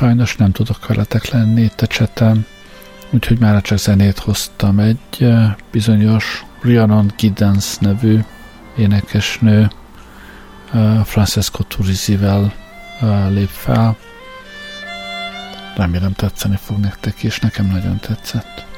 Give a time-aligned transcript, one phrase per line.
[0.00, 2.46] sajnos nem tudok veletek lenni itt a csetem,
[3.10, 4.78] úgyhogy már csak zenét hoztam.
[4.78, 5.28] Egy
[5.70, 8.20] bizonyos Rhiannon Giddens nevű
[8.76, 9.70] énekesnő
[11.04, 12.52] Francesco Turizivel
[13.28, 13.96] lép fel.
[15.76, 18.69] Remélem tetszeni fog nektek, és nekem nagyon tetszett.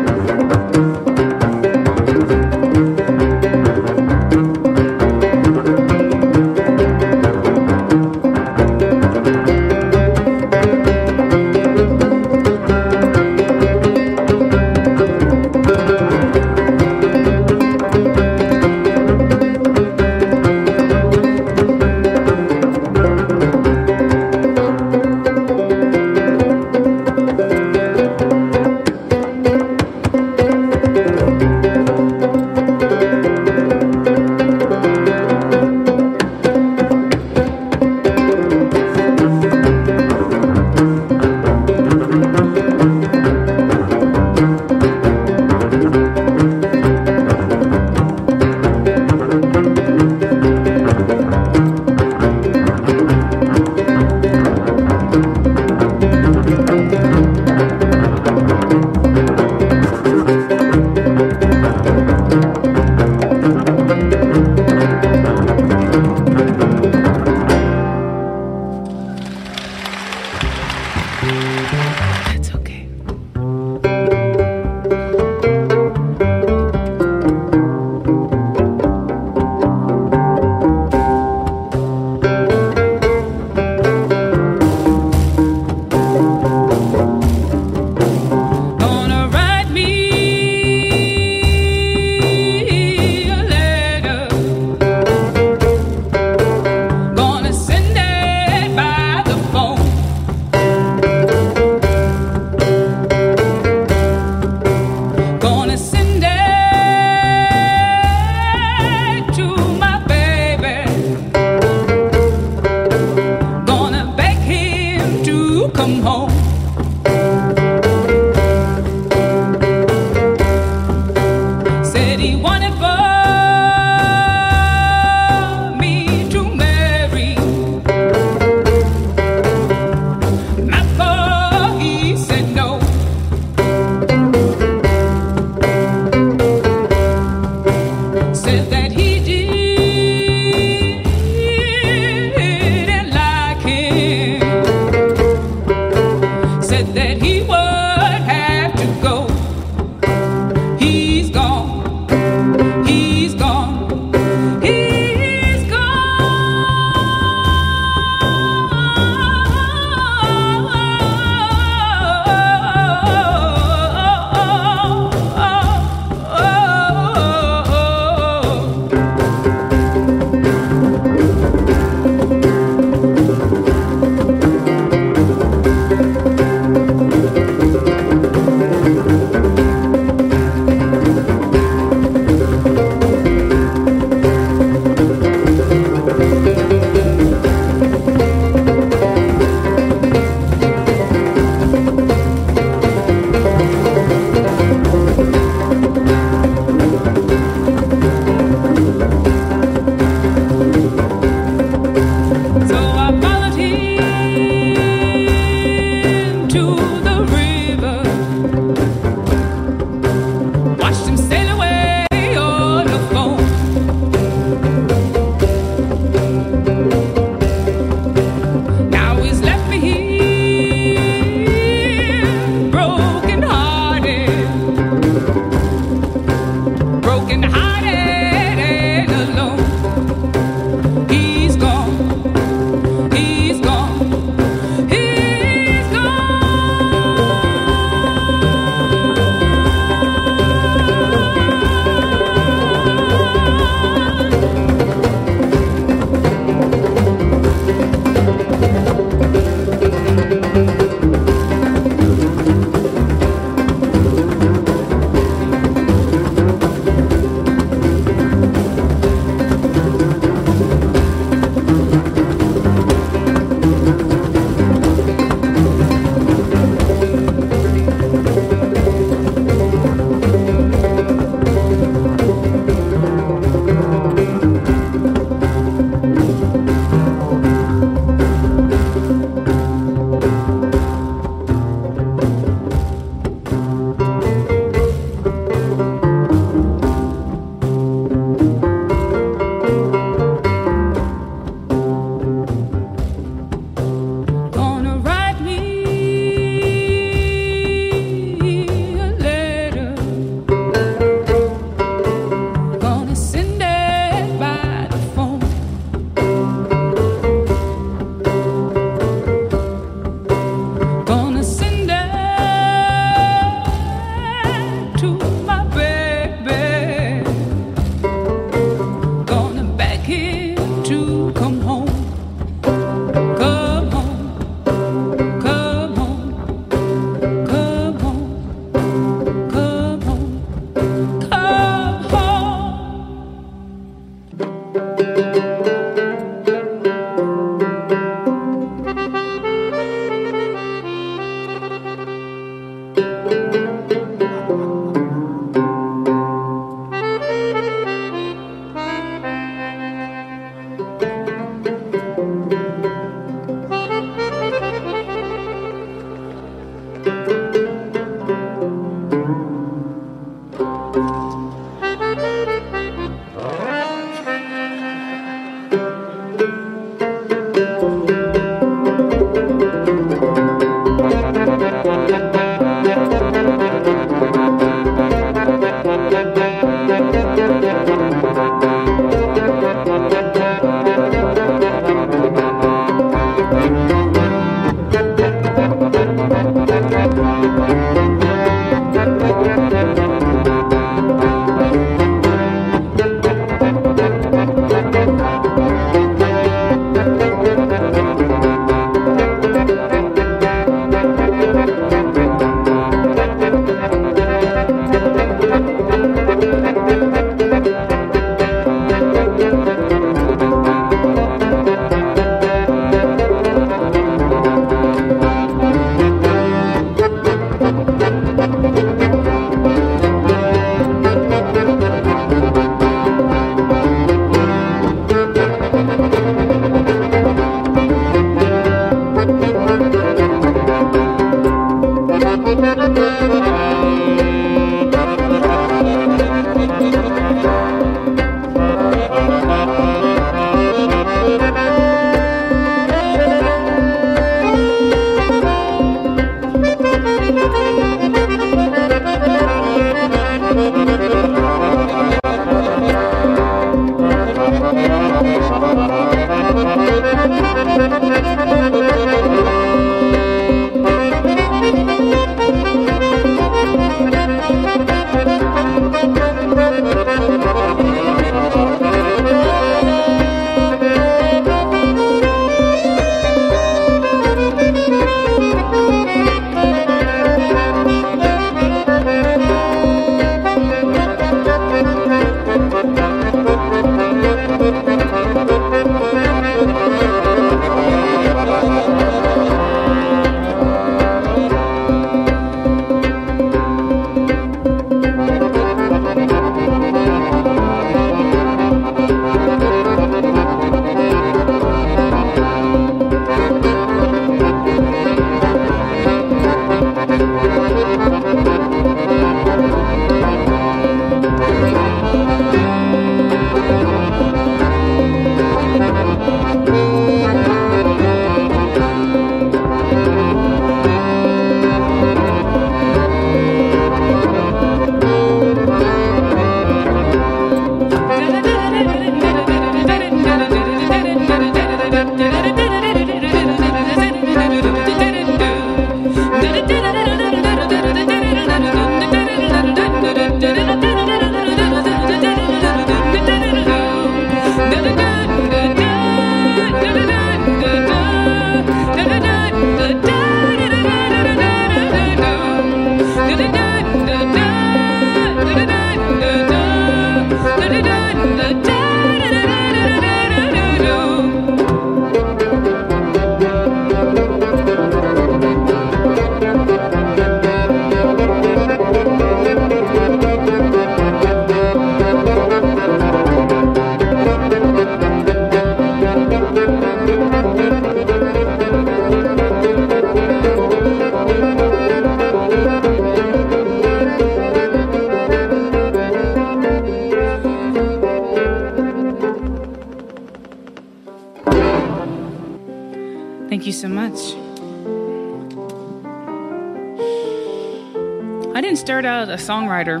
[599.36, 600.00] Songwriter.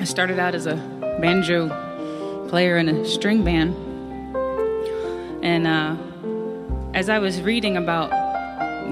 [0.00, 0.76] I started out as a
[1.20, 1.68] banjo
[2.48, 3.74] player in a string band.
[5.42, 5.96] And uh,
[6.94, 8.10] as I was reading about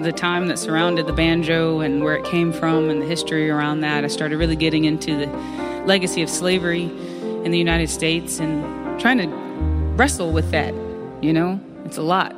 [0.02, 3.80] the time that surrounded the banjo and where it came from and the history around
[3.80, 5.26] that, I started really getting into the
[5.86, 6.84] legacy of slavery
[7.44, 9.28] in the United States and trying to
[9.96, 10.74] wrestle with that.
[11.20, 12.34] You know, it's a lot.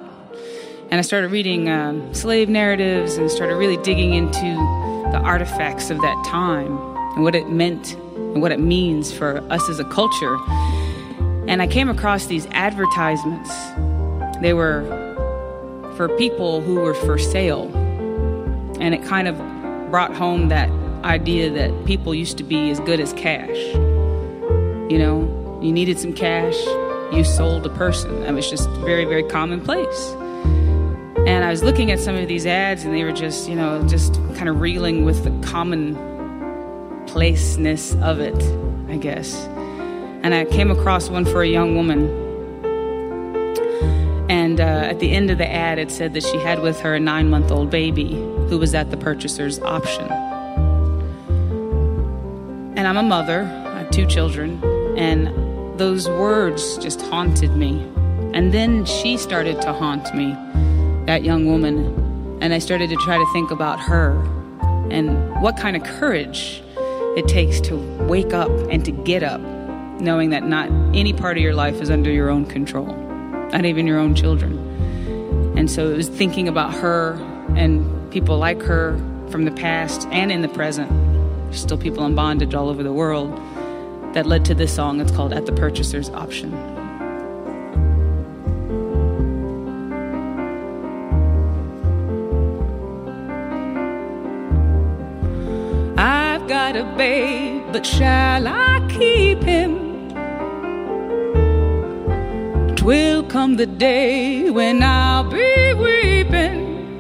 [0.91, 4.57] And I started reading um, slave narratives and started really digging into
[5.13, 6.79] the artifacts of that time
[7.15, 10.37] and what it meant and what it means for us as a culture.
[11.49, 13.51] And I came across these advertisements.
[14.41, 14.85] They were
[15.97, 17.71] for people who were for sale.
[18.81, 19.37] And it kind of
[19.91, 20.71] brought home that
[21.05, 23.57] idea that people used to be as good as cash.
[24.91, 26.57] You know, you needed some cash,
[27.13, 28.21] you sold a person.
[28.21, 30.15] That was just very, very commonplace.
[31.27, 33.87] And I was looking at some of these ads, and they were just, you know,
[33.87, 38.43] just kind of reeling with the commonplaceness of it,
[38.89, 39.35] I guess.
[40.23, 42.29] And I came across one for a young woman.
[44.29, 46.95] And uh, at the end of the ad, it said that she had with her
[46.95, 48.15] a nine month old baby
[48.49, 50.07] who was at the purchaser's option.
[52.77, 54.63] And I'm a mother, I have two children,
[54.97, 55.29] and
[55.79, 57.87] those words just haunted me.
[58.33, 60.37] And then she started to haunt me,
[61.07, 62.39] that young woman.
[62.41, 64.13] And I started to try to think about her
[64.91, 66.63] and what kind of courage
[67.17, 69.41] it takes to wake up and to get up,
[70.01, 72.87] knowing that not any part of your life is under your own control,
[73.53, 74.59] not even your own children.
[75.57, 77.15] And so it was thinking about her
[77.57, 78.97] and people like her
[79.29, 80.91] from the past and in the present.
[81.45, 83.37] There's still people in bondage all over the world
[84.15, 85.01] that led to this song.
[85.01, 86.80] It's called At the Purchaser's Option.
[96.77, 100.09] A babe, but shall I keep him?
[102.77, 106.97] Twill come the day when I'll be weeping.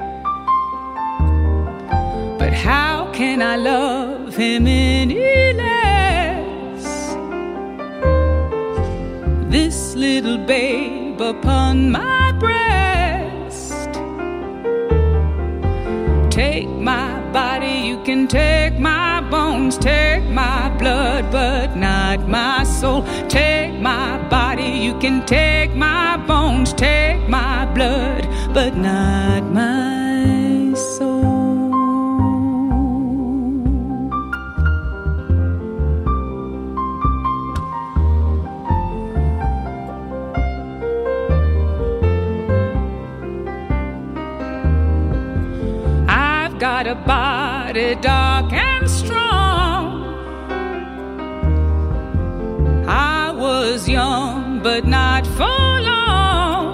[2.36, 6.84] But how can I love him any less?
[9.48, 13.92] This little babe upon my breast.
[16.28, 17.09] Take my
[18.04, 23.02] can take my bones, take my blood, but not my soul.
[23.28, 29.99] Take my body, you can take my bones, take my blood, but not my
[48.00, 50.00] dark and strong.
[52.88, 56.70] I was young, but not for long.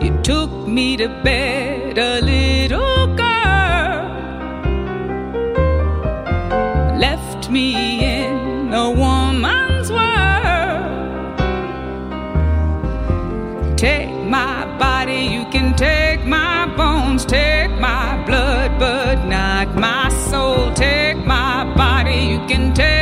[0.00, 1.71] You took me to bed,
[22.48, 23.01] can take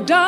[0.00, 0.27] Die.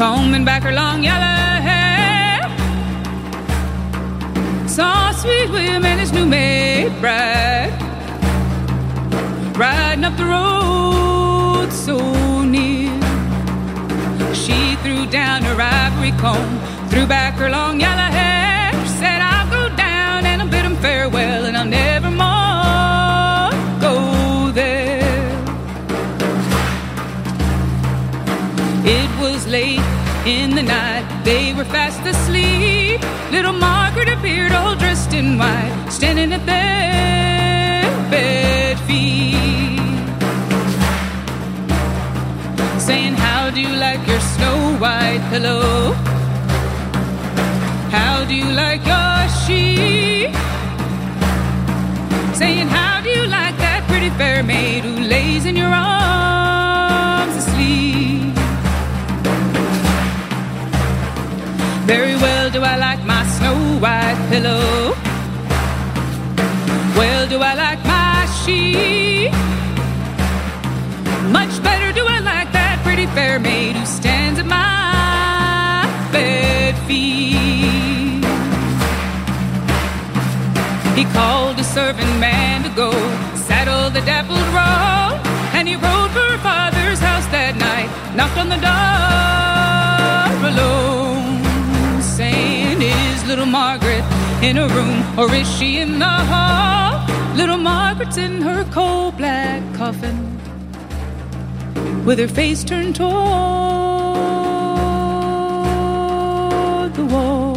[0.00, 2.40] Combing back her long yellow hair.
[4.66, 7.70] Saw sweet William and his new maid bride
[9.54, 11.98] riding up the road so
[12.40, 12.98] near.
[14.32, 16.52] She threw down her ivory comb,
[16.88, 18.72] threw back her long yellow hair.
[18.86, 21.99] Said, I'll go down and I'll bid him farewell, and I'll never
[31.30, 33.00] they were fast asleep.
[33.30, 39.78] Little Margaret appeared all dressed in white, standing at their bed feet.
[42.86, 45.92] Saying, How do you like your snow white pillow?
[47.96, 50.32] How do you like your sheep?
[52.40, 58.29] Saying, How do you like that pretty fair maid who lays in your arms asleep?
[61.90, 64.94] Very well do I like my snow white pillow.
[66.96, 69.32] Well do I like my sheep.
[71.38, 75.82] Much better do I like that pretty fair maid who stands at my
[76.12, 78.24] bed feet.
[80.98, 82.92] He called a servant man to go
[83.48, 85.18] saddle the dappled roan,
[85.56, 87.90] and he rode for her father's house that night.
[88.14, 88.78] Knocked on the door
[90.50, 90.89] alone, saying, "Is
[93.30, 94.04] little Margaret
[94.42, 97.06] in her room, or is she in the hall?"
[97.36, 100.18] Little Margaret's in her coal black coffin,
[102.04, 103.12] with her face turned toward
[107.00, 107.56] the wall.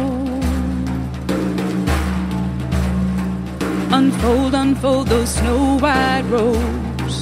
[3.98, 7.16] Unfold, unfold those snow white robes,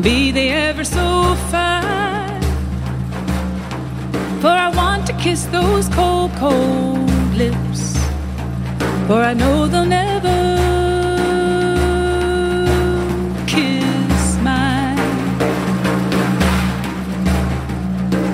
[0.00, 2.09] be they ever so fine.
[4.40, 7.94] For I want to kiss those cold, cold lips,
[9.06, 10.38] for I know they'll never
[13.46, 14.96] kiss mine.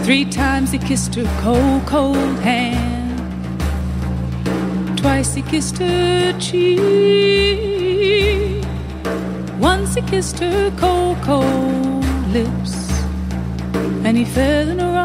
[0.04, 3.18] Three times he kissed her cold, cold hand.
[4.96, 6.80] Twice he kissed her cheek.
[9.58, 12.74] Once he kissed her cold, cold lips.
[14.04, 14.96] And he fell in her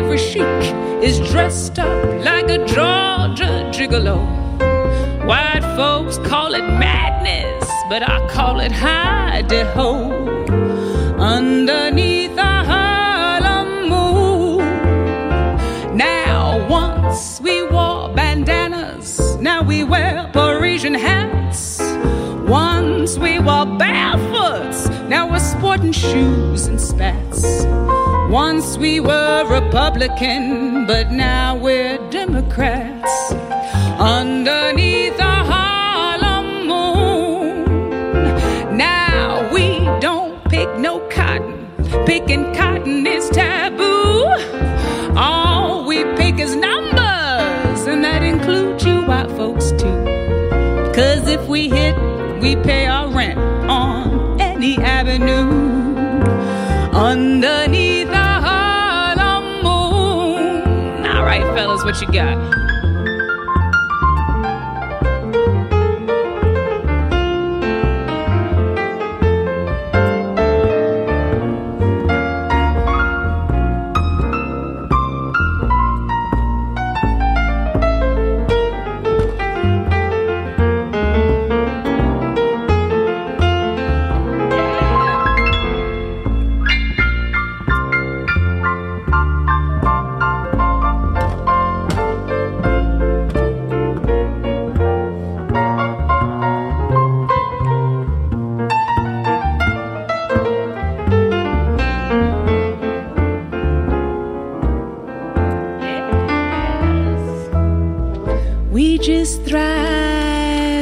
[0.00, 0.64] every chic
[1.02, 4.18] is dressed up like a Georgia gigolo.
[5.26, 10.10] White folks call it madness, but I call it high de ho.
[11.18, 14.64] Underneath the Harlem moon.
[15.98, 21.78] Now, once we wore bandanas, now we wear Parisian hats.
[22.48, 27.66] Once we wore barefoots, now we're sporting shoes and spats.
[28.30, 33.32] Once we were Republican, but now we're Democrats.
[33.98, 37.64] Underneath the Harlem moon.
[38.76, 41.66] Now we don't pick no cotton.
[42.06, 44.26] Picking cotton is taboo.
[45.16, 50.04] All we pick is numbers, and that includes you white folks too.
[50.94, 51.96] Cause if we hit,
[52.40, 55.68] we pay our rent on any avenue.
[56.92, 57.59] Underneath
[61.90, 62.59] what you got?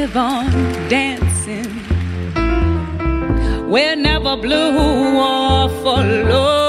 [0.09, 1.65] Thrive on dancing.
[3.69, 4.77] We're never blue
[5.17, 6.68] or forlorn.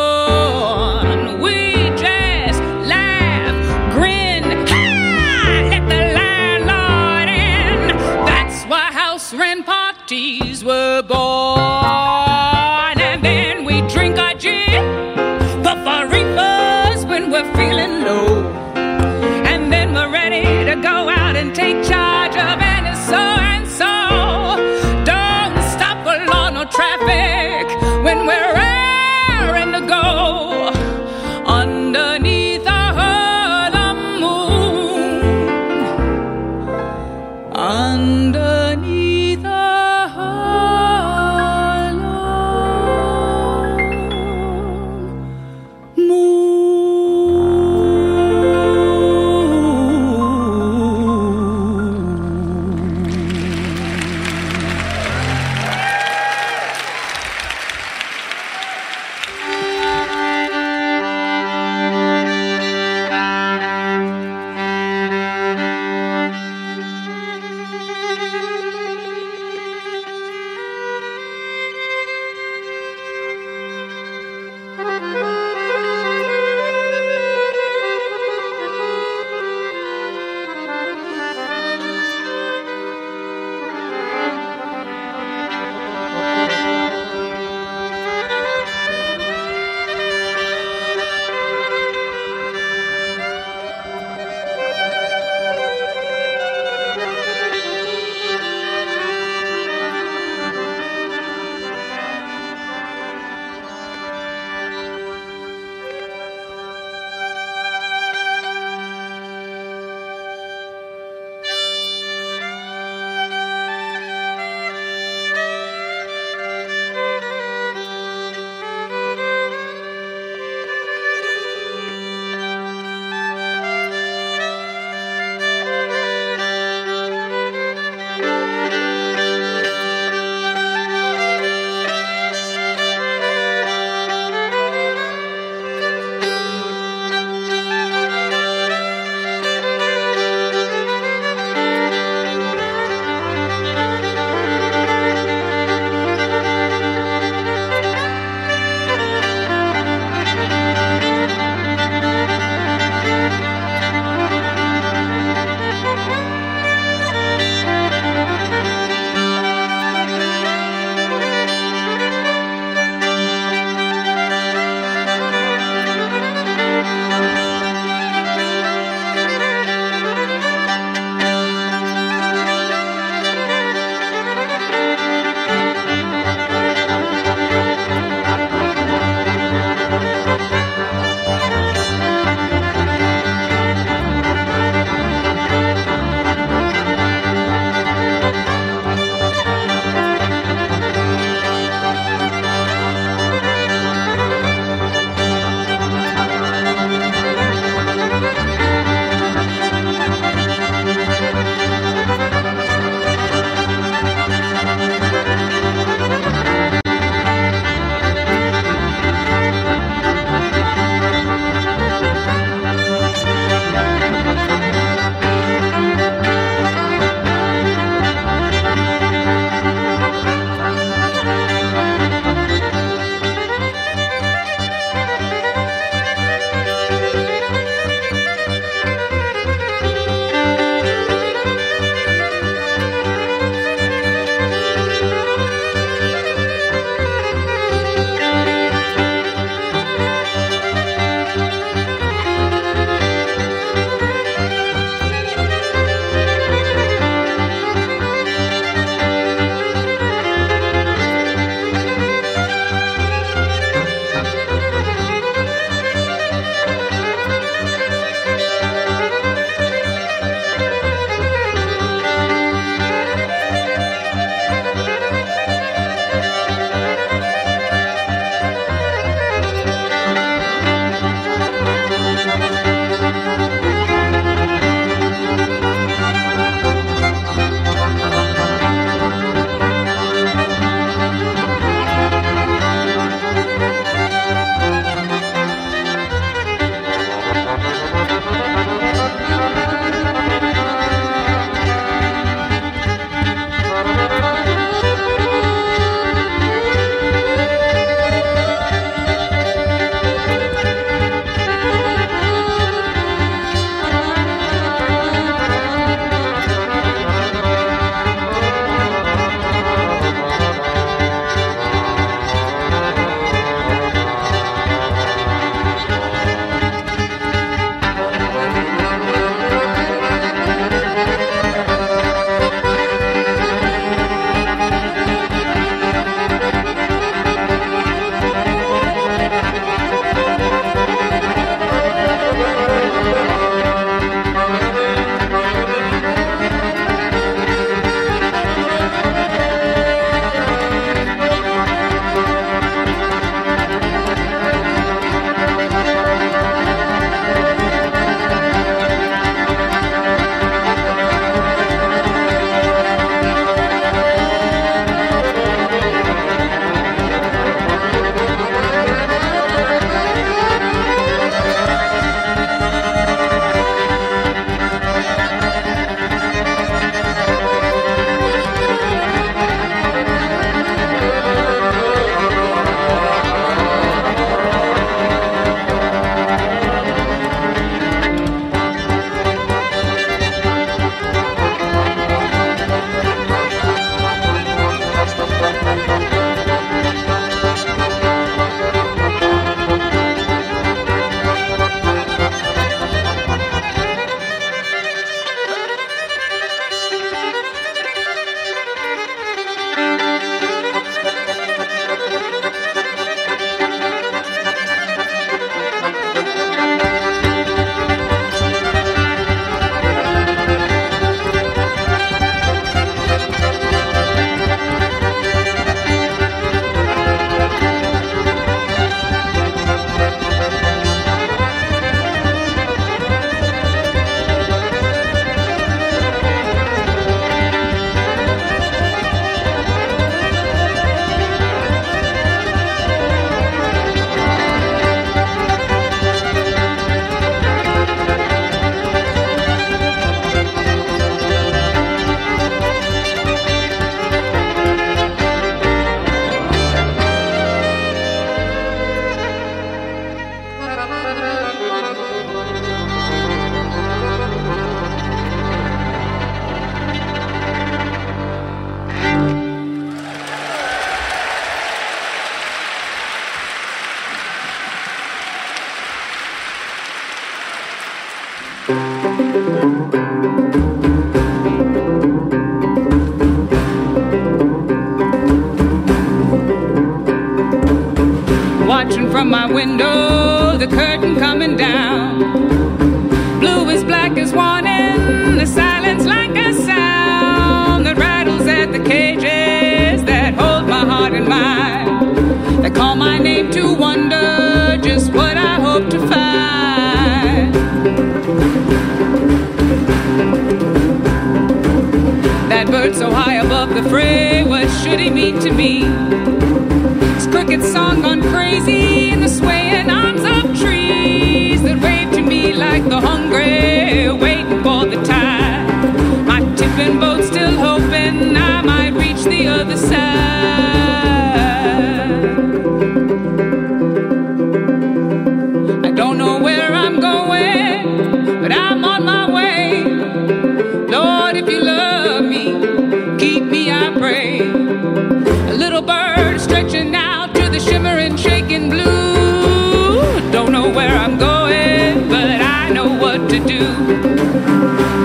[544.51, 545.00] Remélem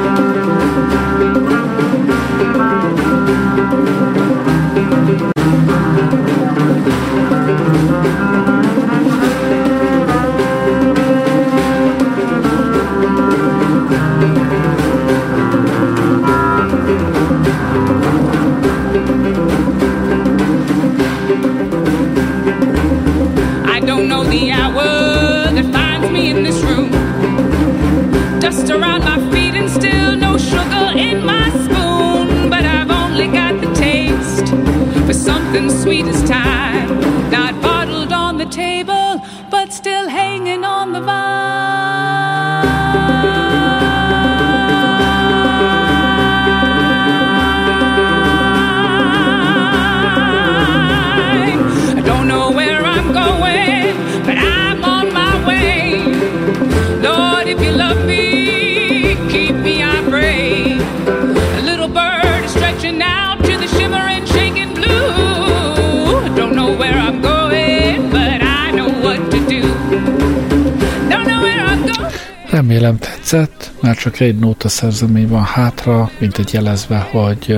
[73.29, 77.57] tetszett, már csak egy nóta szerzemény van hátra, mint egy jelezve, hogy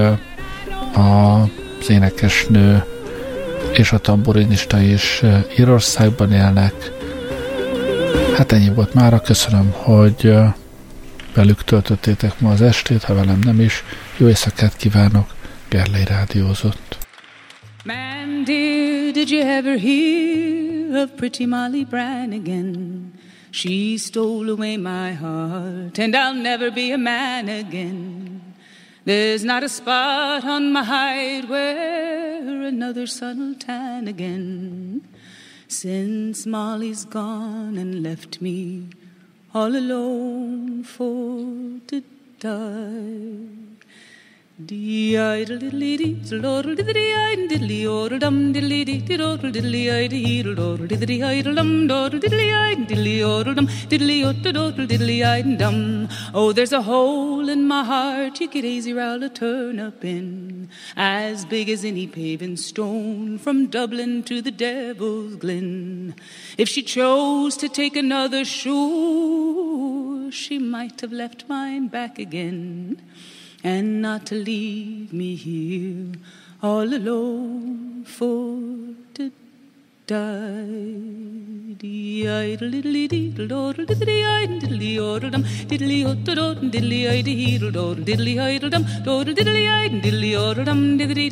[0.93, 2.83] az énekesnő
[3.73, 5.21] és a tamburinista is
[5.59, 6.73] Írországban élnek.
[8.35, 10.33] Hát ennyi volt mára, köszönöm, hogy
[11.33, 13.83] velük töltöttétek ma az estét, ha velem nem is.
[14.17, 15.35] Jó éjszakát kívánok,
[15.69, 16.97] Gerlei Rádiózott.
[17.83, 22.76] Man, dear, did you ever hear of pretty Molly Brannigan?
[23.51, 28.53] She stole away my heart, and I'll never be a man again.
[29.05, 35.07] There's not a spot on my hide where another sun will tan again.
[35.69, 38.89] Since Molly's gone and left me
[39.53, 42.03] all alone for to
[42.39, 43.76] die.
[56.33, 60.69] Oh, there's a hole in my heart you could easy roll a turn up in,
[60.95, 66.15] as big as any paving stone from Dublin to the Devil's Glen.
[66.57, 72.99] If she chose to take another shoe, she might have left mine back again
[73.69, 76.11] and not to leave me here
[76.69, 78.35] all alone for
[79.15, 79.31] to
[80.07, 81.17] die.
[81.77, 83.47] Diddly diddly diddly
[83.89, 84.19] diddly
[85.33, 87.01] dum diddly diddly diddly
[88.05, 89.43] diddly diddly dum diddly
[89.99, 91.27] diddly dum diddly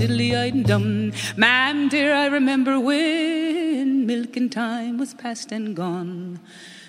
[0.00, 1.12] diddly dum.
[1.36, 6.40] Ma'am dear, I remember when milking time was past and gone.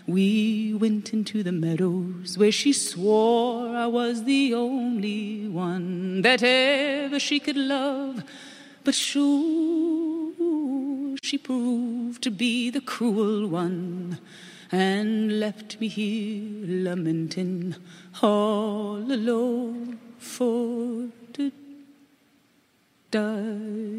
[0.10, 7.20] We went into the meadows where she swore I was the only one that ever
[7.20, 8.24] she could love.
[8.84, 10.34] But sure,
[11.22, 14.18] she proved to be the cruel one
[14.72, 17.76] and left me here lamenting
[18.24, 21.10] all alone for
[23.12, 23.98] diddly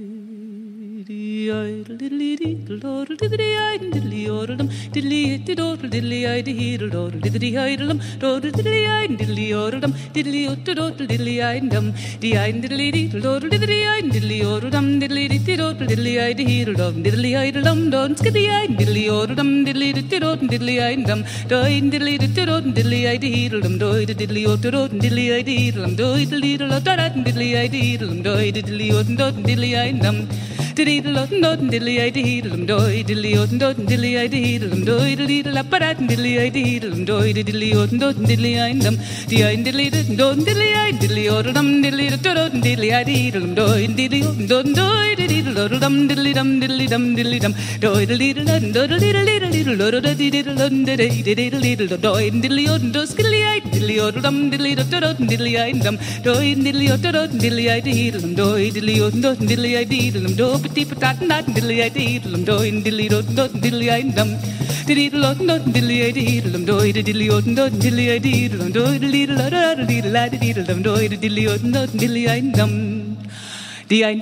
[2.01, 7.51] diddly diddle doddle diddly idle diddly odlum diddly diddly doddle diddly idle heedle doddle diddly
[7.63, 11.87] idlum doddle diddly idle diddly odlum diddly doddle diddly idlum
[12.23, 16.77] di idle diddly diddle doddle diddly idle diddly odlum diddly diddly doddle diddly idle heedle
[16.83, 21.23] dom diddly idlum don skiddy idle diddly odlum diddly diddly doddle diddly idlum
[21.55, 26.55] doin diddly diddly doddle diddly idle heedle doi diddly odlum diddly idle heedle doi diddly
[26.63, 26.81] doddle
[27.27, 30.19] diddly idle heedle doi diddly odlum diddly idlum
[30.77, 35.99] diddly dot diddly I diddlum doy diddly ot dot diddly I diddlum doy diddly laparat
[36.11, 38.97] diddly I diddlum doy diddly ot dot diddly I dum
[39.31, 39.87] di I diddly
[40.21, 44.69] dot diddly I diddly ot dum diddly dot diddly I diddlum doy diddly ot dot
[44.81, 45.20] doy
[45.51, 49.63] diddly dot dum diddly dum diddly dum diddly dum doy diddly dum doy diddly diddly
[49.81, 54.17] dot dot diddly dum diddly diddly diddly doy diddly ot dot skilly I diddly ot
[54.27, 55.97] dum diddly dot dot diddly I dum
[56.27, 60.49] doy diddly ot dot diddly I diddlum doy diddly ot dot diddly I diddlum do
[60.65, 64.31] petit patat nat dilly I diddlum doin dilly dot dot dilly I dum
[64.87, 69.27] dilly dot dot dilly I diddlum doi dilly dot dot dilly I diddlum doi dilly
[69.27, 73.00] dot dot dilly I diddlum doi dilly dot dot dilly I dum
[73.91, 74.21] Dilly I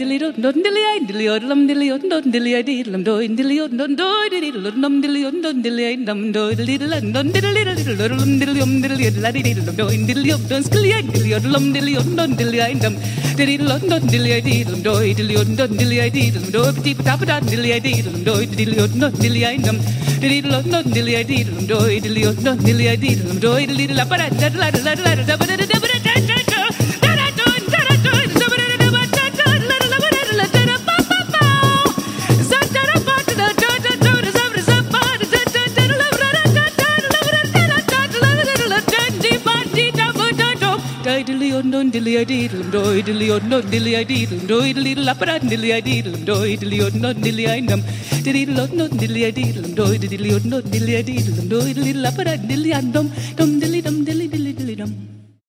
[41.79, 45.71] don dilly I diddlum doy dilly on don dilly I diddlum doy dilly laparat dilly
[45.77, 47.83] I diddlum doy dilly on don dilly I dum
[48.27, 51.93] dilly on don dilly I diddlum doy dilly on don dilly I diddlum doy dilly
[52.07, 53.07] laparat dilly I dum
[53.39, 54.18] dum dilly dum dilly